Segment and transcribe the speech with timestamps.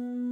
[0.00, 0.29] Mm-hmm.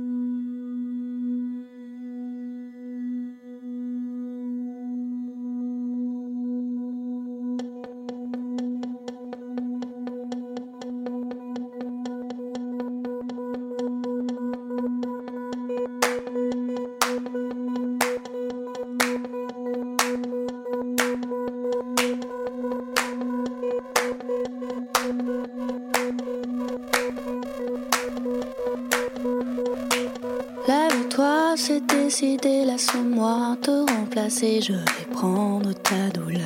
[34.62, 36.40] Je vais prendre ta douleur.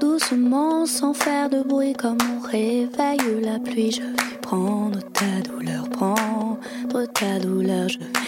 [0.00, 5.88] Doucement, sans faire de bruit, comme on réveille la pluie, je vais prendre ta douleur,
[5.90, 6.58] prendre
[7.14, 8.25] ta douleur, je vais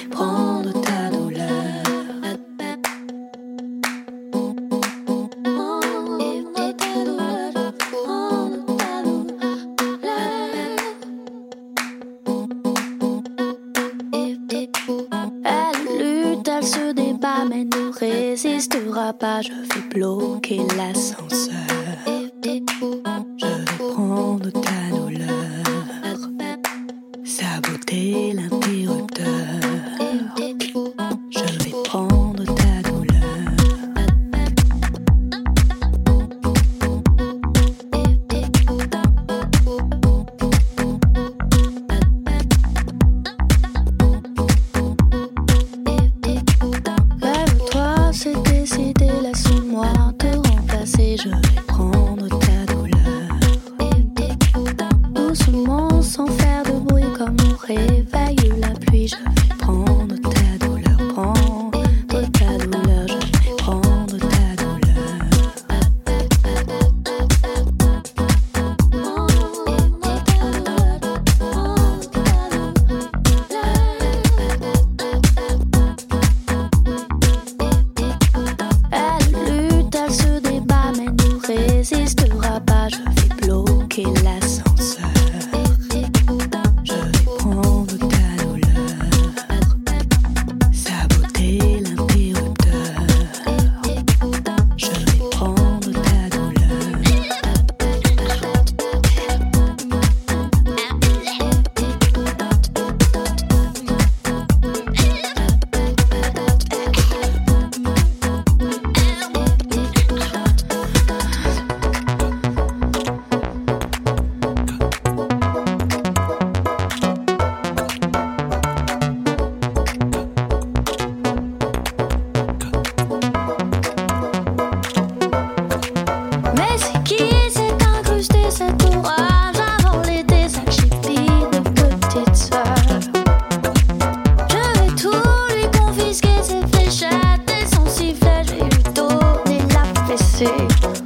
[140.38, 140.97] city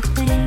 [0.00, 0.39] I think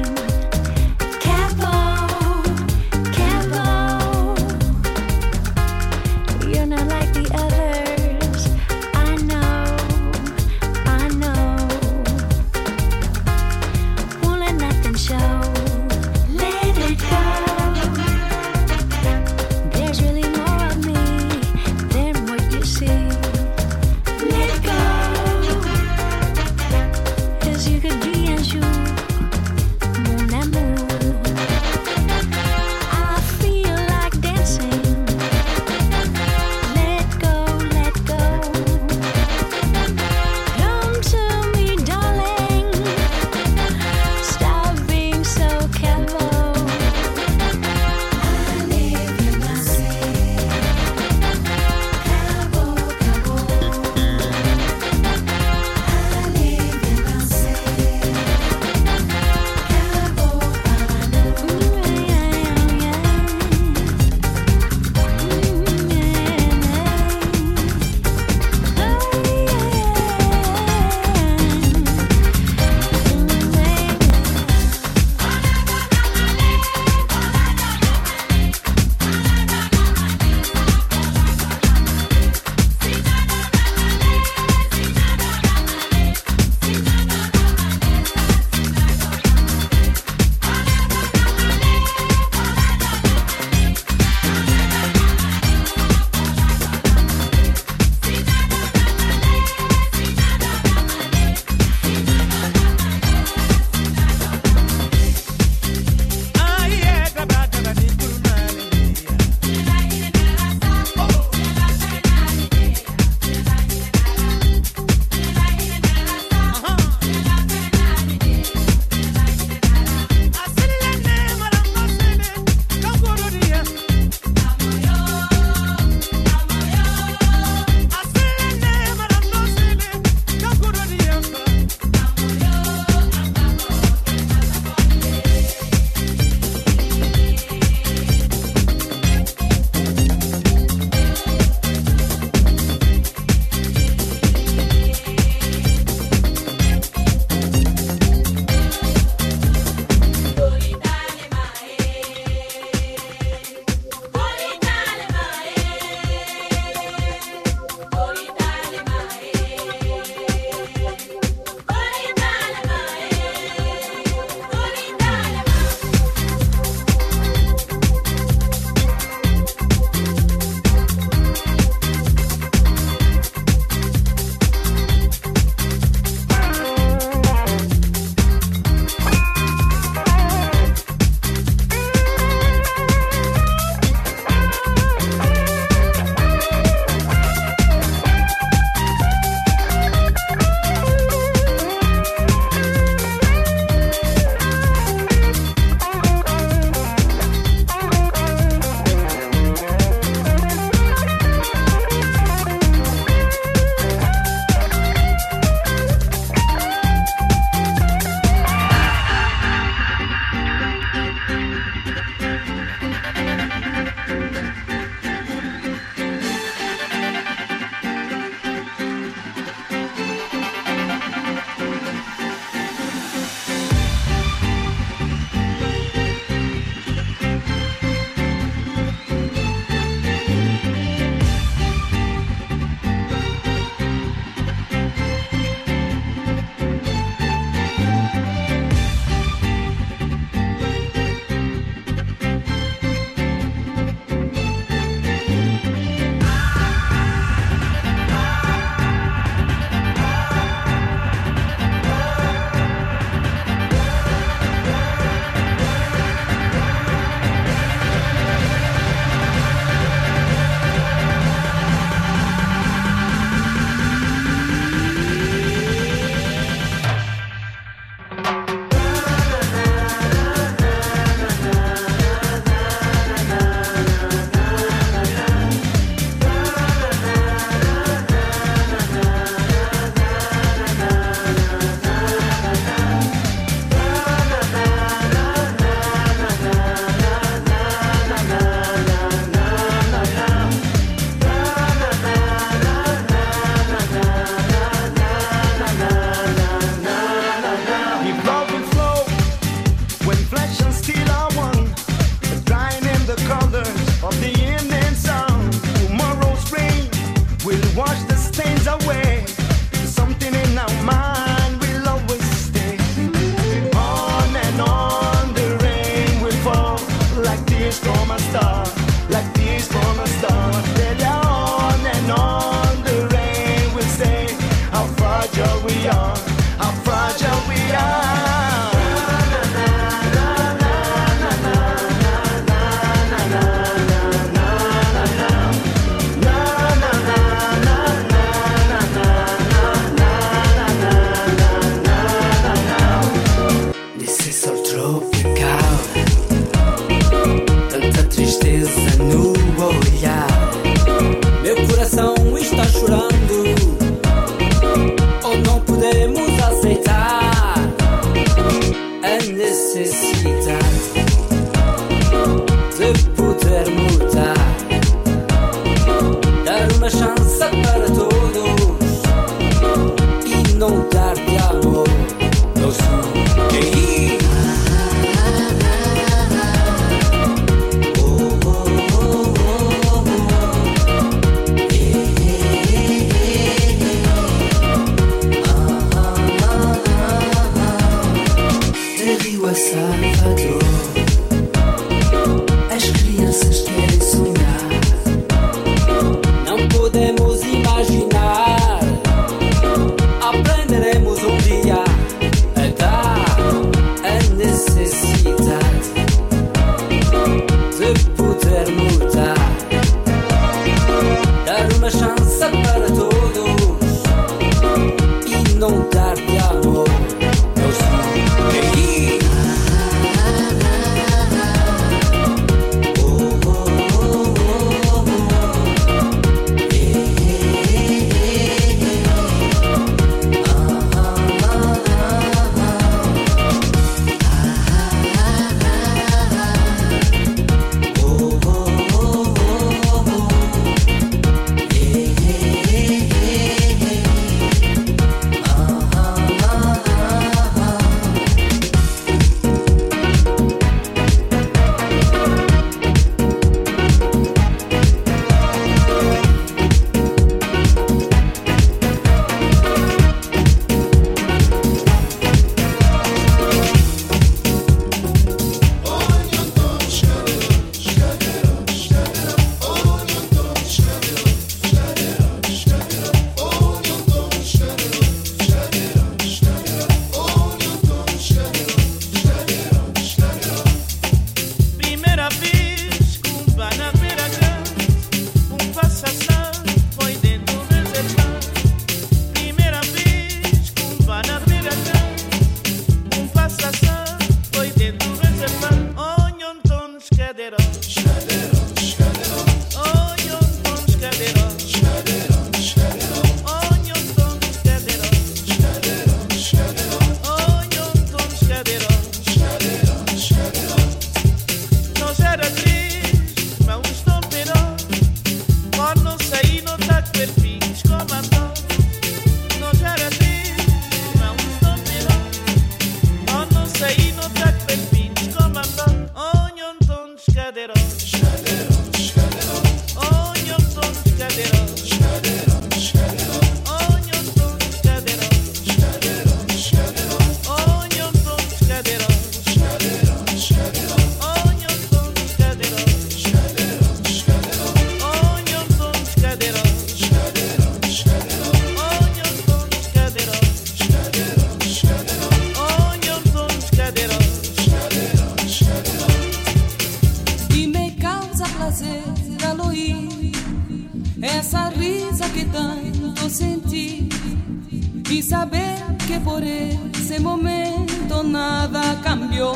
[565.14, 569.54] y saber que por ese momento nada cambió.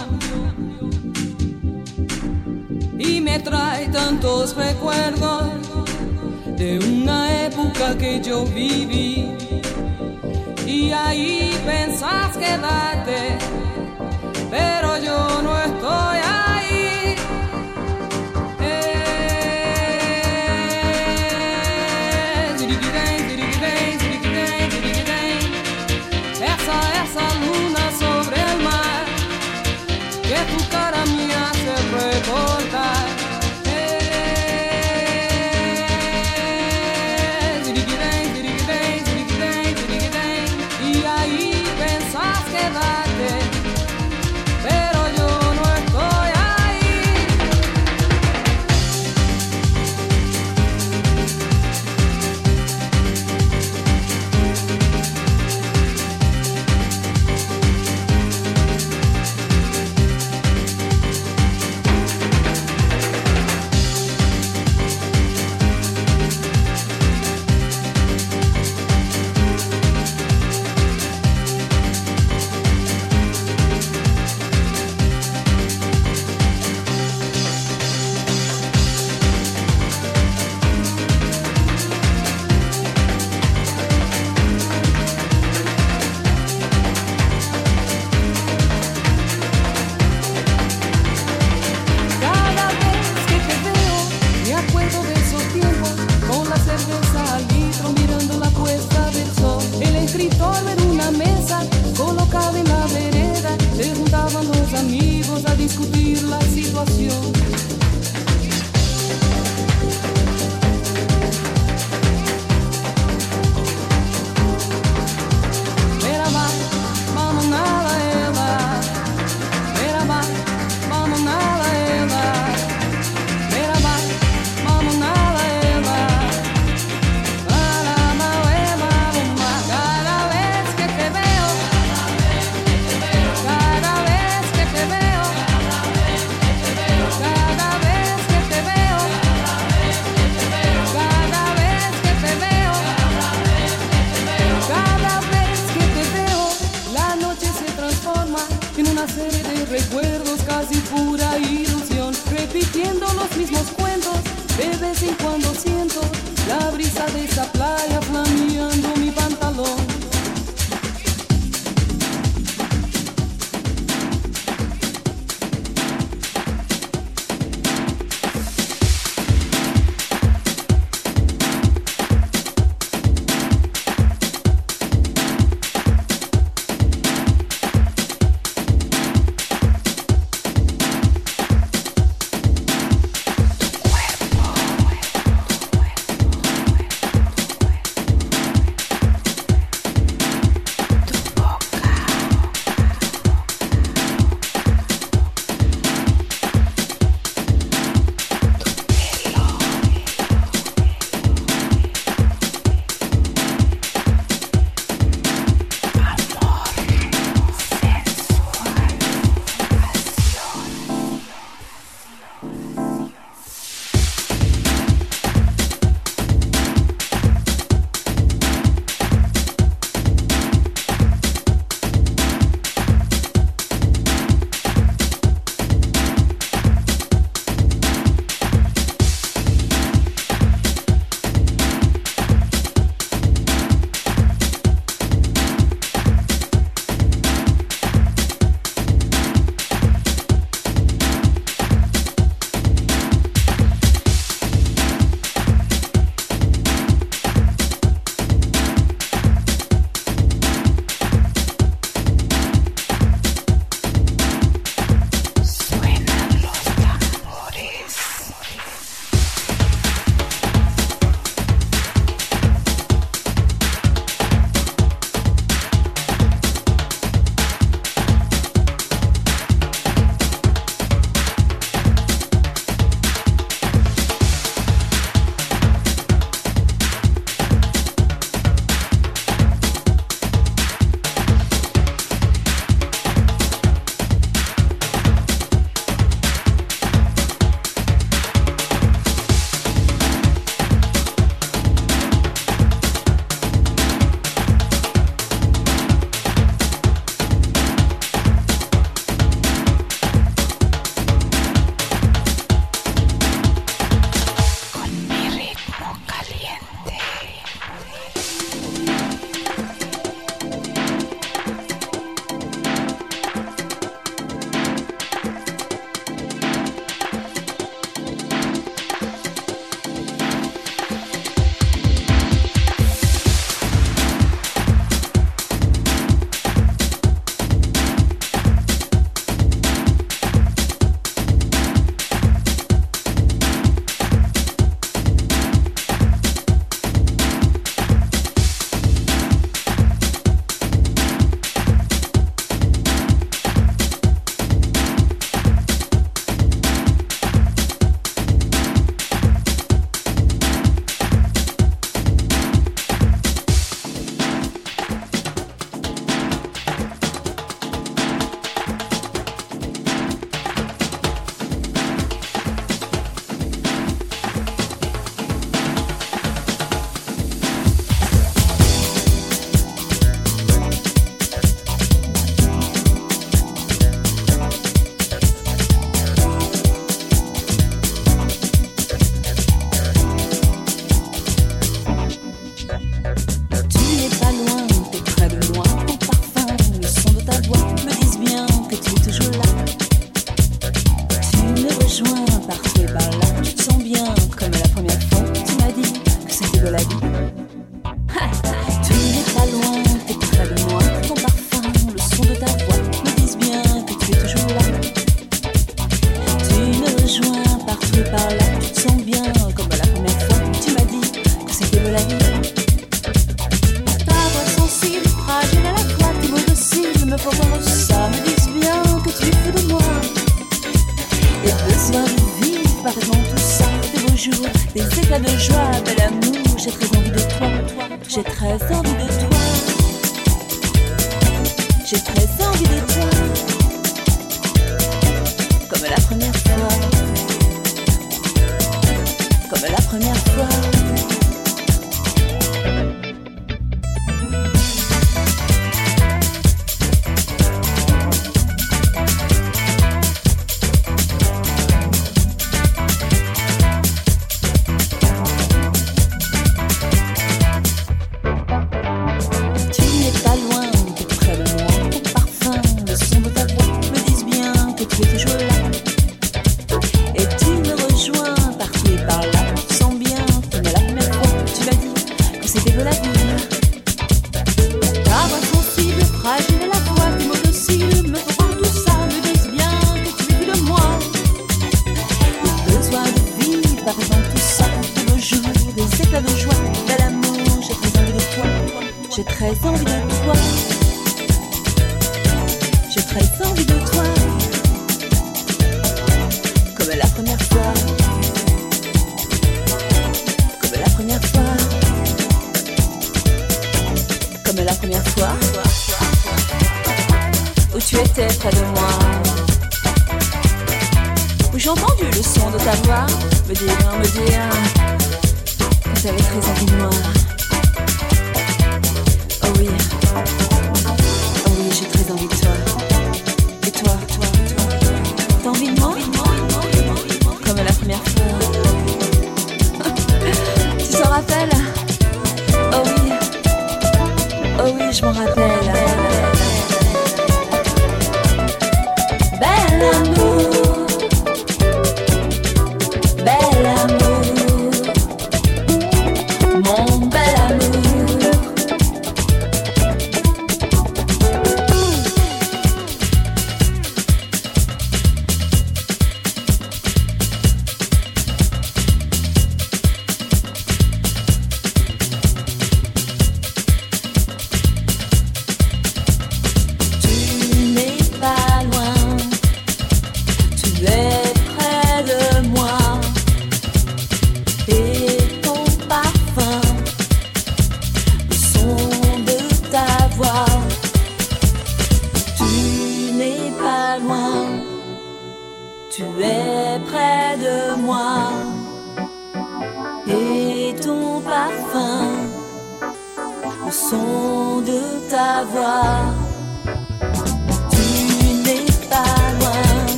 [3.00, 5.50] Y me trae tantos recuerdos
[6.58, 9.32] de una época que yo viví.
[10.68, 13.40] Y ahí pensás quedarte,
[14.52, 16.47] pero yo no estoy ahí.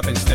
[0.00, 0.29] up and